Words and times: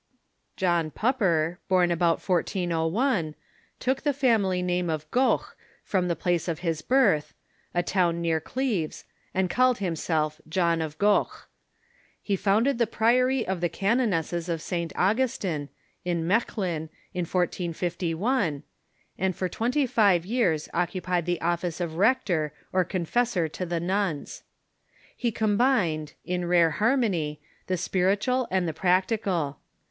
John 0.57 0.89
Pupper, 0.89 1.59
born 1.69 1.91
about 1.91 2.27
1401, 2.27 3.35
took 3.79 4.01
the 4.01 4.13
family 4.13 4.63
name 4.63 4.89
of 4.89 5.05
Goch 5.11 5.55
from 5.83 6.07
the 6.07 6.15
place 6.15 6.47
of 6.47 6.61
his 6.61 6.81
birth, 6.81 7.35
a 7.75 7.83
town 7.83 8.19
near 8.19 8.39
Cleves, 8.39 9.05
and 9.31 9.47
called 9.47 9.77
himself 9.77 10.41
John 10.49 10.81
of 10.81 10.97
Goch. 10.97 11.47
He 12.19 12.35
founded 12.35 12.79
the 12.79 12.87
Pri 12.87 13.17
ory 13.19 13.47
of 13.47 13.61
the 13.61 13.69
Canonesses 13.69 14.49
of 14.49 14.59
St. 14.59 14.91
Augustine, 14.95 15.69
in 16.03 16.25
Mechlin, 16.27 16.89
in 17.13 17.23
1451, 17.25 18.63
and 19.19 19.35
for 19.35 19.47
twenty 19.47 19.85
five 19.85 20.25
years 20.25 20.67
occupied 20.73 21.27
the 21.27 21.39
office 21.41 21.79
of 21.79 21.97
Rector 21.97 22.51
or 22.73 22.83
Con 22.83 23.05
fessor 23.05 23.47
to 23.49 23.67
the 23.67 23.79
nuns. 23.79 24.41
He 25.15 25.31
combined, 25.31 26.13
in 26.25 26.47
rare 26.47 26.71
harmony, 26.71 27.39
the 27.67 27.77
spir 27.77 28.15
itual 28.15 28.47
and 28.49 28.75
practical. 28.75 29.59